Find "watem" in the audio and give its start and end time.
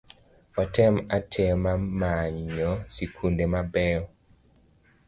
0.55-0.95